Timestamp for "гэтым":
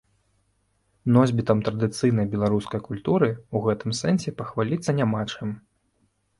3.69-3.91